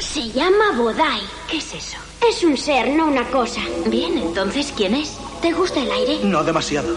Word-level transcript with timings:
Se 0.00 0.28
llama 0.32 0.72
Bodai. 0.76 1.20
¿Qué 1.48 1.58
es 1.58 1.74
eso? 1.74 1.96
Es 2.28 2.42
un 2.42 2.56
ser, 2.56 2.88
no 2.88 3.06
una 3.06 3.22
cosa. 3.30 3.60
Bien, 3.86 4.18
entonces, 4.18 4.72
¿quién 4.76 4.96
es? 4.96 5.16
¿Te 5.40 5.52
gusta 5.52 5.80
el 5.80 5.92
aire? 5.92 6.24
No 6.24 6.42
demasiado. 6.42 6.88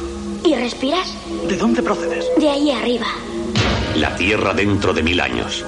¿Y 0.43 0.55
respiras? 0.55 1.13
¿De 1.47 1.55
dónde 1.55 1.83
procedes? 1.83 2.25
De 2.38 2.49
ahí 2.49 2.71
arriba. 2.71 3.05
La 3.95 4.16
Tierra 4.16 4.55
dentro 4.55 4.91
de 4.91 5.03
mil 5.03 5.22
años. 5.22 5.63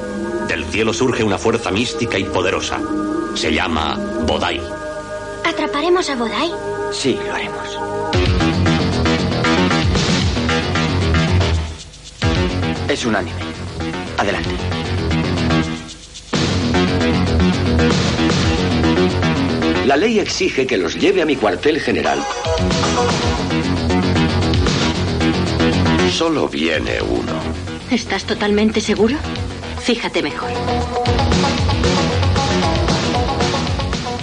Del 0.47 0.65
cielo 0.65 0.93
surge 0.93 1.23
una 1.23 1.37
fuerza 1.37 1.69
mística 1.69 2.17
y 2.17 2.23
poderosa. 2.23 2.79
Se 3.35 3.53
llama 3.53 3.99
Bodai. 4.25 4.59
¿Atraparemos 5.45 6.09
a 6.09 6.15
Bodai? 6.15 6.51
Sí, 6.91 7.19
lo 7.23 7.35
haremos. 7.35 7.79
Es 12.89 13.05
un 13.05 13.15
anime. 13.15 13.41
Adelante. 14.17 14.80
La 19.91 19.97
ley 19.97 20.19
exige 20.19 20.65
que 20.65 20.77
los 20.77 20.95
lleve 20.95 21.21
a 21.21 21.25
mi 21.25 21.35
cuartel 21.35 21.81
general. 21.81 22.23
Solo 26.13 26.47
viene 26.47 27.01
uno. 27.01 27.33
¿Estás 27.91 28.23
totalmente 28.23 28.79
seguro? 28.79 29.17
Fíjate 29.81 30.23
mejor. 30.23 30.49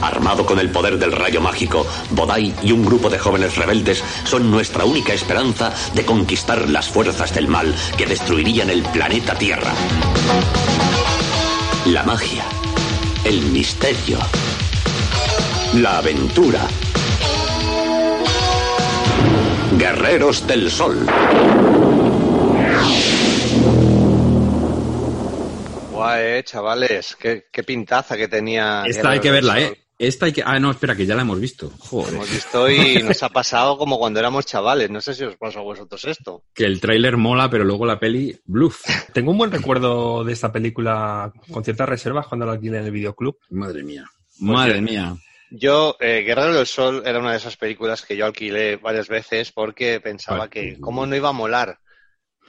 Armado 0.01 0.47
con 0.47 0.59
el 0.59 0.71
poder 0.71 0.99
del 0.99 1.13
rayo 1.13 1.43
mágico, 1.43 1.87
Bodai 2.13 2.55
y 2.63 2.73
un 2.73 2.83
grupo 2.83 3.11
de 3.11 3.19
jóvenes 3.19 3.57
rebeldes 3.57 4.03
son 4.25 4.51
nuestra 4.51 4.87
única 4.87 5.13
esperanza 5.13 5.75
de 5.93 6.07
conquistar 6.07 6.67
las 6.71 6.89
fuerzas 6.89 7.35
del 7.35 7.47
mal 7.47 7.75
que 7.99 8.07
destruirían 8.07 8.71
el 8.71 8.83
planeta 8.85 9.35
Tierra. 9.35 9.75
La 11.85 12.05
magia, 12.05 12.45
el 13.27 13.43
misterio, 13.43 14.19
la 15.75 15.99
aventura. 15.99 16.67
Guerreros 19.77 20.47
del 20.47 20.71
Sol. 20.71 21.07
Guay, 25.93 26.25
eh, 26.25 26.43
chavales. 26.45 27.17
Qué, 27.17 27.47
qué 27.53 27.63
pintaza 27.63 28.17
que 28.17 28.29
tenía. 28.29 28.85
Esta 28.87 29.11
hay 29.11 29.21
que 29.21 29.31
verla. 29.31 29.61
¿eh? 29.61 29.79
Esta 29.99 30.27
hay 30.27 30.33
que... 30.33 30.43
Ah, 30.45 30.59
no, 30.61 30.71
espera, 30.71 30.95
que 30.95 31.07
ya 31.07 31.15
la 31.15 31.23
hemos 31.23 31.41
visto. 31.41 31.73
Joder. 31.79 32.15
Hemos 32.15 32.31
visto 32.31 32.71
y 32.71 33.03
nos 33.03 33.23
ha 33.23 33.29
pasado 33.29 33.77
como 33.77 33.99
cuando 33.99 34.21
éramos 34.21 34.47
chavales. 34.47 34.91
No 34.91 35.01
sé 35.01 35.15
si 35.15 35.25
os 35.25 35.37
pasó 35.37 35.61
a 35.61 35.63
vosotros 35.63 36.05
esto. 36.05 36.45
Que 36.55 36.65
el 36.65 36.81
tráiler 36.81 37.17
mola, 37.17 37.51
pero 37.51 37.65
luego 37.65 37.85
la 37.85 37.99
peli, 37.99 38.37
bluff. 38.45 38.85
Tengo 39.13 39.33
un 39.33 39.39
buen 39.39 39.51
recuerdo 39.51 40.25
de 40.25 40.33
esta 40.33 40.53
película 40.53 41.33
con 41.53 41.65
ciertas 41.65 41.89
reservas 41.89 42.27
cuando 42.27 42.47
la 42.47 42.53
alquilé 42.53 42.79
en 42.79 42.85
el 42.85 42.93
videoclub. 42.93 43.37
Madre 43.51 43.83
mía. 43.83 44.05
Madre 44.41 44.75
Oye, 44.75 44.83
mía. 44.83 45.17
Yo, 45.51 45.97
eh, 46.01 46.23
Guerrero 46.27 46.53
del 46.55 46.67
Sol 46.67 47.03
era 47.07 47.19
una 47.19 47.31
de 47.33 47.39
esas 47.39 47.57
películas 47.57 48.03
que 48.03 48.17
yo 48.17 48.27
alquilé 48.27 48.77
varias 48.77 49.09
veces 49.09 49.51
porque 49.53 50.01
pensaba 50.01 50.49
que 50.51 50.79
cómo 50.81 51.07
no 51.07 51.17
iba 51.17 51.31
a 51.31 51.33
molar. 51.33 51.79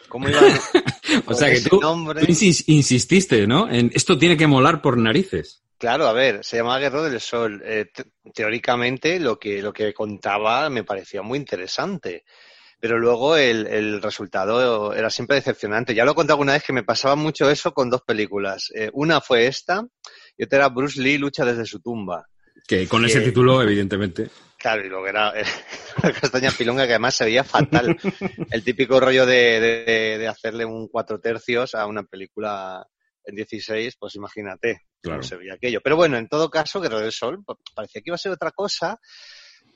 ¿Cómo 0.07 0.27
iba 0.29 0.39
a... 0.39 0.43
O 1.25 1.33
sea 1.33 1.51
que 1.51 1.61
tú, 1.61 1.79
nombre- 1.81 2.19
tú 2.21 2.27
insis- 2.27 2.63
insististe, 2.67 3.47
¿no? 3.47 3.69
En 3.71 3.89
esto 3.95 4.17
tiene 4.17 4.37
que 4.37 4.45
molar 4.47 4.81
por 4.81 4.97
narices. 4.97 5.63
Claro, 5.77 6.07
a 6.07 6.13
ver, 6.13 6.43
se 6.43 6.57
llamaba 6.57 6.77
Guerrero 6.79 7.03
del 7.03 7.19
Sol. 7.21 7.61
Eh, 7.65 7.85
te- 7.93 8.11
teóricamente 8.33 9.19
lo 9.19 9.39
que, 9.39 9.61
lo 9.61 9.71
que 9.73 9.93
contaba 9.93 10.69
me 10.69 10.83
parecía 10.83 11.21
muy 11.21 11.39
interesante. 11.39 12.25
Pero 12.81 12.97
luego 12.99 13.35
el, 13.37 13.65
el 13.67 14.01
resultado 14.01 14.93
era 14.93 15.09
siempre 15.09 15.35
decepcionante. 15.37 15.93
Ya 15.95 16.05
lo 16.05 16.11
he 16.11 16.15
contado 16.15 16.35
alguna 16.35 16.53
vez 16.53 16.63
que 16.63 16.73
me 16.73 16.83
pasaba 16.83 17.15
mucho 17.15 17.49
eso 17.49 17.73
con 17.73 17.89
dos 17.89 18.01
películas. 18.03 18.71
Eh, 18.75 18.89
una 18.93 19.21
fue 19.21 19.47
esta 19.47 19.83
y 20.37 20.43
otra 20.43 20.59
era 20.59 20.69
Bruce 20.69 21.01
Lee 21.01 21.17
lucha 21.17 21.43
desde 21.45 21.65
su 21.65 21.79
tumba. 21.81 22.25
Que 22.67 22.87
con 22.87 23.05
ese 23.05 23.19
Que- 23.19 23.25
título, 23.25 23.61
evidentemente. 23.61 24.29
Claro, 24.57 24.85
y 24.85 24.89
luego 24.89 25.07
era 25.07 25.29
eh, 25.39 25.43
una 26.03 26.11
castaña 26.11 26.51
pilonga 26.51 26.85
que 26.85 26.91
además 26.93 27.15
se 27.15 27.25
veía 27.25 27.43
fatal. 27.45 27.97
El 28.51 28.63
típico 28.63 28.99
rollo 28.99 29.25
de, 29.25 29.59
de- 29.59 30.17
de 30.17 30.27
hacerle 30.27 30.65
un 30.65 30.87
cuatro 30.89 31.19
tercios 31.19 31.75
a 31.75 31.85
una 31.85 32.03
película 32.03 32.85
en 33.23 33.35
16, 33.35 33.95
pues 33.97 34.15
imagínate 34.15 34.81
Claro. 35.01 35.23
se 35.23 35.37
veía 35.37 35.53
aquello. 35.53 35.79
Pero 35.81 35.95
bueno, 35.95 36.17
en 36.17 36.27
todo 36.27 36.49
caso, 36.49 36.81
Guerrero 36.81 37.01
del 37.01 37.11
Sol 37.13 37.41
pa- 37.45 37.55
parecía 37.73 38.01
que 38.01 38.09
iba 38.09 38.15
a 38.15 38.17
ser 38.19 38.33
otra 38.33 38.51
cosa. 38.51 38.99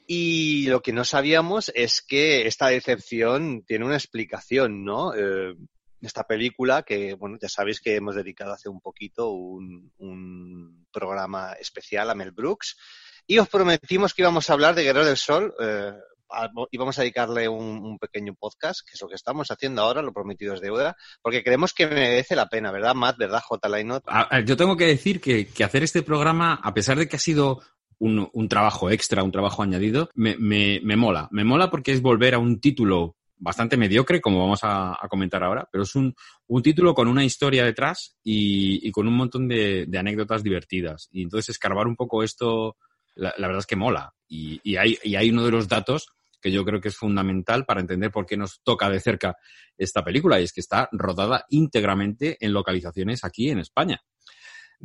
Y 0.05 0.65
lo 0.67 0.81
que 0.81 0.91
no 0.91 1.05
sabíamos 1.05 1.71
es 1.75 2.01
que 2.01 2.45
esta 2.45 2.67
decepción 2.67 3.63
tiene 3.65 3.85
una 3.85 3.95
explicación, 3.95 4.83
¿no? 4.83 5.13
Eh, 5.15 5.55
esta 6.06 6.25
película 6.25 6.84
que, 6.84 7.14
bueno, 7.16 7.38
ya 7.41 7.50
sabéis 7.50 7.80
que 7.81 7.96
hemos 7.96 8.16
dedicado 8.16 8.53
hace 8.53 8.69
un 8.69 8.80
poquito 8.81 9.31
un, 9.31 9.91
programa 10.91 11.53
especial 11.53 12.09
a 12.09 12.16
Mel 12.16 12.31
Brooks 12.31 12.78
y 13.25 13.40
os 13.40 13.50
prometimos 13.50 14.13
que 14.13 14.22
íbamos 14.22 14.50
a 14.50 14.53
hablar 14.53 14.75
de 14.75 14.84
Guerrero 14.84 15.06
del 15.08 15.18
Sol 15.18 15.52
eh, 15.59 15.92
a- 16.30 16.50
íbamos 16.72 16.97
a 16.97 17.02
dedicarle 17.02 17.47
un, 17.47 17.97
pequeño 18.00 18.36
podcast, 18.36 18.81
que 18.86 18.92
es 18.94 19.02
lo 19.02 19.08
que 19.08 19.16
estamos 19.16 19.50
haciendo 19.50 19.81
ahora, 19.81 20.02
lo 20.02 20.13
prometido 20.13 20.53
es 20.53 20.62
deuda, 20.62 20.96
porque 21.22 21.44
creemos 21.44 21.74
que 21.74 21.88
merece 21.88 22.36
la 22.36 22.47
pena, 22.50 22.72
¿verdad, 22.72 22.94
Matt? 22.96 23.18
¿Verdad, 23.18 23.42
J. 23.42 23.69
Lainot? 23.69 24.03
Yo 24.46 24.58
tengo 24.58 24.75
que 24.78 24.86
decir 24.88 25.22
que, 25.22 25.47
que 25.47 25.63
hacer 25.63 25.84
este 25.84 26.03
programa, 26.03 26.59
a 26.63 26.74
pesar 26.74 26.97
de 26.97 27.08
que 27.08 27.16
ha 27.16 27.19
sido 27.19 27.62
un, 28.00 28.30
un 28.34 28.50
trabajo 28.50 28.90
extra, 28.90 29.24
un 29.24 29.31
trabajo 29.31 29.63
añadido, 29.63 30.09
me, 30.16 30.36
me- 30.38 30.80
me 30.84 30.96
mola. 30.96 31.28
Me 31.31 31.44
mola 31.44 31.69
porque 31.72 31.92
es 31.92 32.02
volver 32.02 32.36
a 32.36 32.40
un 32.40 32.59
título 32.59 33.16
bastante 33.44 33.76
mediocre, 33.76 34.22
como 34.22 34.40
vamos 34.40 34.62
a, 34.64 34.98
comentar 35.09 35.44
ahora, 35.44 35.68
pero 35.72 35.84
es 35.84 35.96
un, 35.96 36.16
un 36.48 36.64
título 36.64 36.94
con 36.94 37.08
una 37.08 37.26
historia 37.26 37.66
detrás 37.66 38.16
y, 38.24 38.90
con 38.92 39.08
un 39.08 39.16
montón 39.16 39.48
de, 39.48 39.88
anécdotas 39.98 40.44
divertidas. 40.44 41.09
Y 41.12 41.24
entonces 41.24 41.50
escarbar 41.50 41.88
un 41.88 41.96
poco 41.96 42.24
esto, 42.24 42.78
la, 43.16 43.34
verdad 43.38 43.59
es 43.59 43.66
que 43.66 43.76
mola. 43.76 44.14
Y 44.28 44.76
hay, 44.78 44.98
y 45.04 45.16
hay 45.16 45.30
uno 45.30 45.44
de 45.46 45.52
los 45.52 45.68
datos 45.68 46.08
que 46.42 46.52
yo 46.52 46.66
creo 46.66 46.81
que 46.81 46.90
es 46.90 46.98
fundamental 46.98 47.66
para 47.66 47.81
entender 47.81 48.12
por 48.12 48.26
qué 48.26 48.38
nos 48.38 48.62
toca 48.64 48.90
de 48.90 49.00
cerca 49.00 49.36
esta 49.78 50.04
película, 50.04 50.40
y 50.40 50.44
es 50.44 50.54
que 50.54 50.62
está 50.62 50.90
rodada 50.92 51.46
íntegramente 51.50 52.38
en 52.40 52.54
localizaciones 52.54 53.24
aquí 53.24 53.50
en 53.50 53.60
España. 53.60 54.02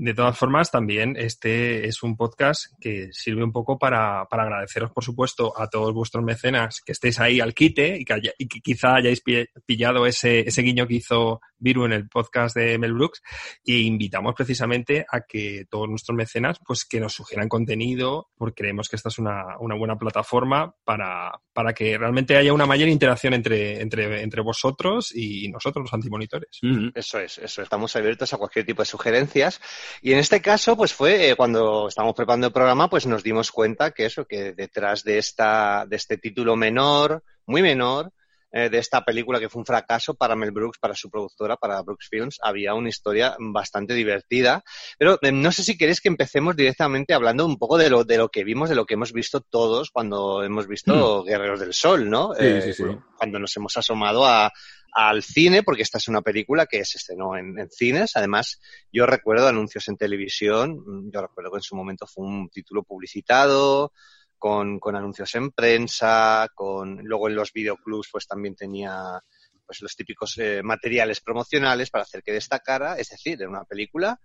De 0.00 0.14
todas 0.14 0.38
formas, 0.38 0.70
también 0.70 1.16
este 1.18 1.88
es 1.88 2.04
un 2.04 2.16
podcast 2.16 2.66
que 2.80 3.08
sirve 3.10 3.42
un 3.42 3.50
poco 3.50 3.80
para, 3.80 4.26
para 4.30 4.44
agradeceros, 4.44 4.92
por 4.92 5.02
supuesto, 5.02 5.52
a 5.60 5.68
todos 5.68 5.92
vuestros 5.92 6.22
mecenas 6.22 6.80
que 6.86 6.92
estéis 6.92 7.18
ahí 7.18 7.40
al 7.40 7.52
quite 7.52 7.96
y 7.98 8.04
que, 8.04 8.12
haya- 8.12 8.32
y 8.38 8.46
que 8.46 8.60
quizá 8.60 8.94
hayáis 8.94 9.20
pi- 9.20 9.48
pillado 9.66 10.06
ese, 10.06 10.46
ese 10.46 10.62
guiño 10.62 10.86
que 10.86 10.94
hizo 10.94 11.40
Viru 11.58 11.84
en 11.84 11.92
el 11.92 12.08
podcast 12.08 12.56
de 12.56 12.78
Mel 12.78 12.94
Brooks. 12.94 13.22
Y 13.64 13.86
invitamos 13.86 14.34
precisamente 14.34 15.04
a 15.10 15.20
que 15.20 15.66
todos 15.70 15.88
nuestros 15.88 16.16
mecenas, 16.16 16.58
pues 16.66 16.84
que 16.84 17.00
nos 17.00 17.12
sugieran 17.12 17.48
contenido, 17.48 18.28
porque 18.36 18.62
creemos 18.62 18.88
que 18.88 18.96
esta 18.96 19.08
es 19.08 19.18
una, 19.18 19.56
una 19.60 19.76
buena 19.76 19.96
plataforma 19.96 20.74
para, 20.84 21.32
para 21.52 21.72
que 21.72 21.98
realmente 21.98 22.36
haya 22.36 22.52
una 22.52 22.66
mayor 22.66 22.88
interacción 22.88 23.34
entre, 23.34 23.80
entre, 23.80 24.22
entre 24.22 24.42
vosotros 24.42 25.14
y 25.14 25.48
nosotros, 25.48 25.84
los 25.84 25.94
antimonitores. 25.94 26.60
Eso 26.94 27.18
es, 27.18 27.38
eso. 27.38 27.62
Estamos 27.62 27.94
abiertos 27.96 28.32
a 28.32 28.36
cualquier 28.38 28.64
tipo 28.64 28.82
de 28.82 28.86
sugerencias. 28.86 29.60
Y 30.02 30.12
en 30.12 30.18
este 30.18 30.40
caso, 30.40 30.76
pues 30.76 30.92
fue 30.92 31.30
eh, 31.30 31.36
cuando 31.36 31.88
estábamos 31.88 32.14
preparando 32.14 32.48
el 32.48 32.52
programa, 32.52 32.88
pues 32.88 33.06
nos 33.06 33.22
dimos 33.22 33.50
cuenta 33.50 33.92
que 33.92 34.06
eso, 34.06 34.24
que 34.26 34.52
detrás 34.52 35.04
de 35.04 35.18
esta, 35.18 35.86
de 35.86 35.96
este 35.96 36.18
título 36.18 36.56
menor, 36.56 37.22
muy 37.46 37.62
menor, 37.62 38.12
eh, 38.50 38.70
de 38.70 38.78
esta 38.78 39.04
película 39.04 39.38
que 39.38 39.48
fue 39.48 39.60
un 39.60 39.66
fracaso 39.66 40.14
para 40.14 40.34
Mel 40.34 40.52
Brooks, 40.52 40.78
para 40.78 40.94
su 40.94 41.10
productora, 41.10 41.56
para 41.56 41.82
Brooks 41.82 42.08
Films, 42.08 42.38
había 42.42 42.74
una 42.74 42.88
historia 42.88 43.36
bastante 43.38 43.94
divertida. 43.94 44.64
Pero 44.98 45.18
eh, 45.20 45.32
no 45.32 45.52
sé 45.52 45.62
si 45.62 45.76
queréis 45.76 46.00
que 46.00 46.08
empecemos 46.08 46.56
directamente 46.56 47.12
hablando 47.12 47.44
un 47.44 47.58
poco 47.58 47.76
de 47.76 47.90
lo, 47.90 48.04
de 48.04 48.16
lo 48.16 48.30
que 48.30 48.44
vimos, 48.44 48.70
de 48.70 48.74
lo 48.74 48.86
que 48.86 48.94
hemos 48.94 49.12
visto 49.12 49.40
todos 49.40 49.90
cuando 49.90 50.42
hemos 50.42 50.66
visto 50.66 51.24
Guerreros 51.24 51.60
del 51.60 51.74
Sol, 51.74 52.08
¿no? 52.08 52.34
Sí, 52.34 52.62
sí, 52.62 52.72
sí. 52.72 52.84
Cuando 53.16 53.38
nos 53.38 53.54
hemos 53.56 53.76
asomado 53.76 54.24
a, 54.26 54.50
al 54.92 55.22
cine, 55.22 55.62
porque 55.62 55.82
esta 55.82 55.98
es 55.98 56.08
una 56.08 56.22
película 56.22 56.66
que 56.66 56.84
se 56.84 56.98
estrenó 56.98 57.36
en, 57.36 57.58
en, 57.58 57.70
cines. 57.70 58.16
Además, 58.16 58.60
yo 58.92 59.06
recuerdo 59.06 59.48
anuncios 59.48 59.88
en 59.88 59.96
televisión, 59.96 61.10
yo 61.12 61.20
recuerdo 61.20 61.50
que 61.50 61.58
en 61.58 61.62
su 61.62 61.76
momento 61.76 62.06
fue 62.06 62.24
un 62.24 62.48
título 62.48 62.82
publicitado, 62.82 63.92
con, 64.38 64.78
con 64.78 64.96
anuncios 64.96 65.34
en 65.34 65.50
prensa, 65.50 66.48
con 66.54 66.98
luego 67.02 67.28
en 67.28 67.34
los 67.34 67.52
videoclubs 67.52 68.08
pues 68.10 68.26
también 68.26 68.54
tenía 68.54 69.20
pues 69.66 69.82
los 69.82 69.94
típicos 69.94 70.38
eh, 70.38 70.62
materiales 70.62 71.20
promocionales 71.20 71.90
para 71.90 72.02
hacer 72.02 72.22
que 72.22 72.32
destacara, 72.32 72.96
es 72.96 73.10
decir, 73.10 73.34
era 73.38 73.50
una 73.50 73.64
película 73.64 74.18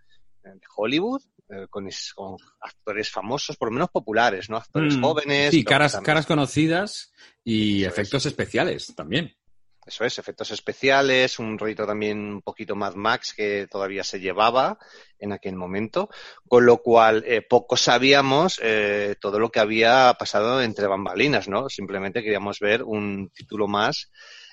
eh, 0.44 0.50
de 0.54 0.62
Hollywood 0.74 1.22
eh, 1.50 1.68
con, 1.70 1.90
con, 2.16 2.38
actores 2.62 3.10
famosos, 3.10 3.58
por 3.58 3.68
lo 3.68 3.74
menos 3.74 3.90
populares, 3.90 4.50
¿no? 4.50 4.56
Actores 4.56 4.96
mm, 4.96 5.02
jóvenes. 5.02 5.52
Sí, 5.52 5.66
caras, 5.66 6.00
caras 6.02 6.26
conocidas 6.26 7.12
y 7.44 7.84
efectos 7.84 8.26
es. 8.26 8.28
especiales 8.28 8.94
también. 8.96 9.36
Eso 9.86 10.06
es, 10.06 10.18
efectos 10.18 10.52
especiales, 10.52 11.40
un 11.40 11.58
rollito 11.58 11.86
también 11.86 12.18
un 12.20 12.42
poquito 12.42 12.76
más 12.76 12.96
Max 12.96 13.34
que 13.34 13.68
todavía 13.70 14.04
se 14.04 14.20
llevaba 14.20 14.78
en 15.20 15.32
aquel 15.32 15.56
momento, 15.56 16.10
con 16.48 16.66
lo 16.66 16.78
cual 16.78 17.24
eh, 17.28 17.42
poco 17.42 17.76
sabíamos 17.76 18.60
eh, 18.64 19.16
todo 19.20 19.40
lo 19.40 19.52
que 19.52 19.60
había 19.60 20.16
pasado 20.18 20.62
entre 20.62 20.88
bambalinas, 20.88 21.48
¿no? 21.48 21.70
Simplemente 21.70 22.24
queríamos 22.24 22.60
ver 22.60 22.84
un 22.84 23.30
título 23.30 23.68
más 23.68 24.12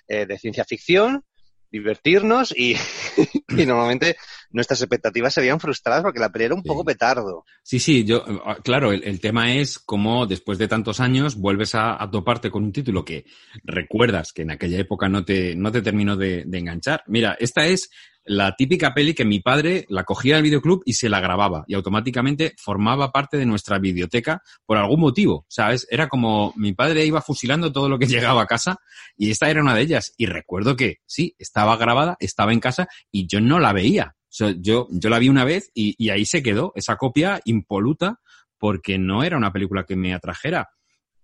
eh, 0.08 0.26
de 0.26 0.38
ciencia 0.38 0.64
ficción 0.64 1.24
divertirnos 1.70 2.52
y, 2.56 2.76
y, 3.48 3.66
normalmente 3.66 4.16
nuestras 4.50 4.80
expectativas 4.80 5.34
se 5.34 5.40
veían 5.40 5.60
frustradas 5.60 6.02
porque 6.02 6.20
la 6.20 6.30
peli 6.30 6.46
era 6.46 6.54
un 6.54 6.62
sí. 6.62 6.68
poco 6.68 6.84
petardo. 6.84 7.44
Sí, 7.62 7.78
sí, 7.78 8.04
yo, 8.04 8.24
ah, 8.44 8.58
claro, 8.62 8.92
el, 8.92 9.04
el, 9.04 9.20
tema 9.20 9.54
es 9.54 9.78
cómo 9.78 10.26
después 10.26 10.58
de 10.58 10.68
tantos 10.68 11.00
años 11.00 11.36
vuelves 11.36 11.74
a, 11.74 12.02
a, 12.02 12.10
toparte 12.10 12.50
con 12.50 12.64
un 12.64 12.72
título 12.72 13.04
que 13.04 13.24
recuerdas 13.64 14.32
que 14.32 14.42
en 14.42 14.50
aquella 14.50 14.78
época 14.78 15.08
no 15.08 15.24
te, 15.24 15.54
no 15.54 15.70
te 15.70 15.82
terminó 15.82 16.16
de, 16.16 16.44
de 16.46 16.58
enganchar. 16.58 17.02
Mira, 17.06 17.36
esta 17.38 17.66
es 17.66 17.90
la 18.24 18.54
típica 18.54 18.92
peli 18.94 19.14
que 19.14 19.24
mi 19.24 19.40
padre 19.40 19.86
la 19.88 20.04
cogía 20.04 20.36
al 20.36 20.42
videoclub 20.42 20.82
y 20.84 20.92
se 20.92 21.08
la 21.08 21.20
grababa 21.20 21.64
y 21.66 21.74
automáticamente 21.74 22.54
formaba 22.58 23.12
parte 23.12 23.36
de 23.36 23.46
nuestra 23.46 23.78
biblioteca 23.78 24.42
por 24.66 24.76
algún 24.76 25.00
motivo, 25.00 25.46
¿sabes? 25.48 25.86
Era 25.90 26.08
como 26.08 26.52
mi 26.56 26.72
padre 26.72 27.04
iba 27.04 27.22
fusilando 27.22 27.72
todo 27.72 27.88
lo 27.88 27.98
que 27.98 28.06
llegaba 28.06 28.42
a 28.42 28.46
casa 28.46 28.78
y 29.16 29.30
esta 29.30 29.50
era 29.50 29.62
una 29.62 29.74
de 29.74 29.82
ellas. 29.82 30.12
Y 30.16 30.26
recuerdo 30.26 30.76
que 30.76 30.98
sí, 31.06 31.34
estaba 31.38 31.76
grabada, 31.76 32.16
estaba 32.20 32.52
en 32.52 32.60
casa 32.60 32.88
y 33.10 33.26
yo 33.26 33.40
no 33.40 33.58
la 33.58 33.72
veía. 33.72 34.14
Yo, 34.30 34.86
yo 34.90 35.10
la 35.10 35.18
vi 35.18 35.28
una 35.28 35.44
vez 35.44 35.70
y, 35.74 35.94
y 35.98 36.10
ahí 36.10 36.24
se 36.24 36.42
quedó 36.42 36.72
esa 36.76 36.96
copia 36.96 37.40
impoluta 37.44 38.20
porque 38.58 38.98
no 38.98 39.24
era 39.24 39.36
una 39.36 39.52
película 39.52 39.84
que 39.84 39.96
me 39.96 40.14
atrajera. 40.14 40.68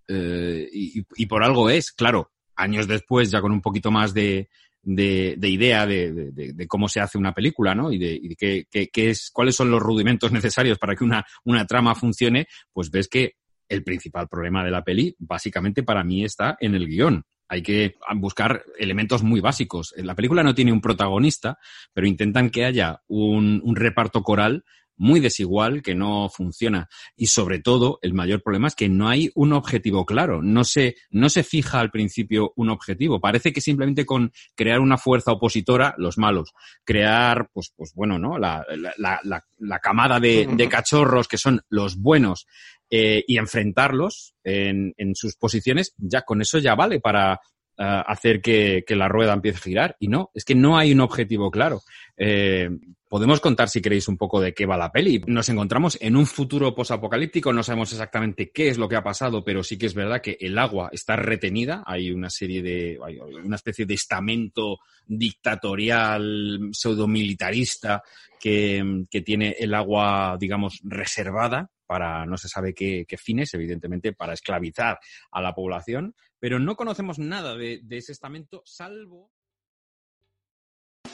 Eh, 0.08 0.69
y, 0.73 1.05
y 1.17 1.26
por 1.26 1.44
algo 1.44 1.70
es, 1.70 1.93
claro, 1.93 2.32
años 2.56 2.88
después, 2.88 3.31
ya 3.31 3.41
con 3.41 3.53
un 3.53 3.61
poquito 3.61 3.91
más 3.91 4.14
de, 4.14 4.49
de, 4.82 5.35
de 5.37 5.49
idea 5.49 5.85
de, 5.85 6.12
de, 6.32 6.67
cómo 6.69 6.88
se 6.88 7.00
hace 7.00 7.19
una 7.19 7.35
película, 7.35 7.75
¿no? 7.75 7.93
Y 7.93 7.99
de, 7.99 8.19
y 8.23 8.37
qué, 8.37 8.67
qué, 8.70 8.88
qué, 8.88 9.11
es, 9.11 9.31
cuáles 9.32 9.56
son 9.56 9.70
los 9.70 9.82
rudimentos 9.82 10.32
necesarios 10.32 10.79
para 10.79 10.94
que 10.94 11.05
una, 11.05 11.25
una 11.44 11.67
trama 11.67 11.94
funcione, 11.94 12.47
pues 12.73 12.91
ves 12.91 13.09
que 13.09 13.35
el 13.69 13.82
principal 13.82 14.29
problema 14.29 14.64
de 14.64 14.70
la 14.70 14.85
peli, 14.85 15.14
básicamente 15.19 15.82
para 15.82 16.05
mí, 16.05 16.25
está 16.25 16.56
en 16.61 16.76
el 16.76 16.87
guion. 16.87 17.25
Hay 17.48 17.62
que 17.62 17.96
buscar 18.16 18.64
elementos 18.78 19.22
muy 19.22 19.40
básicos. 19.40 19.94
La 19.96 20.14
película 20.14 20.43
no 20.43 20.54
tiene 20.54 20.72
un 20.72 20.81
protagonista, 20.81 21.58
pero 21.93 22.06
intentan 22.06 22.50
que 22.50 22.64
haya 22.64 23.02
un, 23.06 23.60
un 23.64 23.76
reparto 23.76 24.22
coral 24.22 24.64
muy 24.96 25.20
desigual, 25.20 25.82
que 25.82 25.94
no 25.94 26.28
funciona. 26.28 26.88
Y 27.16 27.26
sobre 27.26 27.60
todo, 27.60 27.98
el 28.02 28.14
mayor 28.14 28.43
problema 28.43 28.69
es 28.69 28.75
que 28.75 28.88
no 28.88 29.08
hay 29.08 29.31
un 29.34 29.52
objetivo 29.52 30.06
claro. 30.06 30.43
No 30.43 30.64
se, 30.64 30.96
no 31.10 31.28
se 31.28 31.43
fija 31.43 31.81
al 31.81 31.90
principio 31.90 32.52
un 32.56 32.70
objetivo. 32.70 33.20
Parece 33.20 33.52
que 33.52 33.60
simplemente 33.60 34.06
con 34.06 34.32
crear 34.54 34.81
una 34.81 34.99
fuerza 34.99 35.32
opositora, 35.32 35.94
los 35.99 36.19
malos, 36.19 36.52
crear, 36.84 37.50
pues, 37.52 37.72
pues 37.76 37.92
bueno, 37.94 38.19
¿no? 38.19 38.38
La, 38.38 38.64
la, 38.96 39.20
la, 39.22 39.44
la 39.58 39.78
camada 39.78 40.19
de, 40.20 40.49
de, 40.50 40.69
cachorros 40.76 41.28
que 41.28 41.38
son 41.38 41.60
los 41.69 41.96
buenos 41.96 42.46
eh, 42.91 43.25
y 43.27 43.38
enfrentarlos 43.38 44.35
en, 44.44 44.94
en 44.97 45.15
sus 45.15 45.37
posiciones, 45.37 45.94
ya 45.97 46.23
con 46.23 46.41
eso 46.41 46.59
ya 46.59 46.75
vale 46.75 47.00
para, 47.00 47.41
Uh, 47.79 48.00
hacer 48.06 48.41
que, 48.41 48.85
que, 48.87 48.97
la 48.97 49.06
rueda 49.06 49.35
empiece 49.35 49.59
a 49.59 49.62
girar. 49.62 49.97
Y 50.00 50.09
no, 50.09 50.31
es 50.33 50.47
que 50.47 50.55
no 50.55 50.79
hay 50.79 50.93
un 50.93 51.00
objetivo 51.00 51.50
claro. 51.50 51.83
Eh, 52.17 52.71
podemos 53.06 53.38
contar, 53.41 53.69
si 53.69 53.83
queréis, 53.83 54.09
un 54.09 54.17
poco 54.17 54.41
de 54.41 54.55
qué 54.55 54.65
va 54.65 54.79
la 54.79 54.91
peli. 54.91 55.23
Nos 55.27 55.50
encontramos 55.50 55.99
en 56.00 56.17
un 56.17 56.25
futuro 56.25 56.75
posapocalíptico, 56.75 57.53
no 57.53 57.62
sabemos 57.62 57.93
exactamente 57.93 58.50
qué 58.50 58.69
es 58.69 58.79
lo 58.79 58.88
que 58.88 58.97
ha 58.97 59.05
pasado, 59.05 59.44
pero 59.44 59.62
sí 59.62 59.77
que 59.77 59.85
es 59.85 59.93
verdad 59.93 60.23
que 60.23 60.38
el 60.41 60.56
agua 60.56 60.88
está 60.91 61.17
retenida. 61.17 61.83
Hay 61.85 62.11
una 62.11 62.31
serie 62.31 62.62
de, 62.62 62.99
hay 63.05 63.19
una 63.19 63.56
especie 63.56 63.85
de 63.85 63.93
estamento 63.93 64.79
dictatorial, 65.06 66.71
pseudomilitarista, 66.73 68.03
que, 68.41 69.05
que 69.11 69.21
tiene 69.21 69.55
el 69.59 69.75
agua, 69.75 70.38
digamos, 70.41 70.81
reservada 70.83 71.71
para 71.87 72.27
no 72.27 72.37
se 72.37 72.49
sabe 72.49 72.75
qué, 72.75 73.05
qué, 73.09 73.17
fines, 73.17 73.55
evidentemente 73.55 74.12
para 74.12 74.35
esclavizar 74.35 74.99
a 75.31 75.41
la 75.41 75.55
población, 75.55 76.15
pero 76.38 76.59
no 76.59 76.77
conocemos 76.77 77.19
nada 77.19 77.56
de, 77.56 77.81
de 77.83 77.97
ese 77.99 78.12
estamento 78.12 78.62
salvo... 78.65 79.31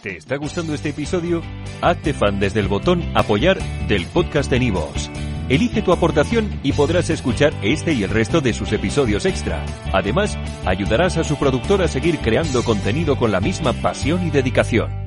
¿Te 0.03 0.17
está 0.17 0.37
gustando 0.37 0.75
este 0.75 0.89
episodio? 0.89 1.43
Hazte 1.81 2.13
fan 2.13 2.41
desde 2.41 2.59
el 2.59 2.67
botón 2.67 3.05
apoyar 3.15 3.59
del 3.87 4.07
podcast 4.07 4.51
de 4.51 4.59
Nivos. 4.59 5.11
Elige 5.49 5.83
tu 5.83 5.93
aportación 5.93 6.61
y 6.63 6.73
podrás 6.73 7.11
escuchar 7.11 7.53
este 7.63 7.93
y 7.93 8.03
el 8.03 8.11
resto 8.11 8.41
de 8.41 8.55
sus 8.55 8.73
episodios 8.73 9.27
extra. 9.27 9.65
Además, 9.93 10.37
ayudarás 10.65 11.19
a 11.19 11.25
su 11.25 11.39
productor 11.39 11.83
a 11.83 11.89
seguir 11.89 12.19
creando 12.19 12.65
contenido 12.65 13.17
con 13.17 13.33
la 13.33 13.41
misma 13.41 13.73
pasión 13.75 14.27
y 14.27 14.31
dedicación. 14.31 15.02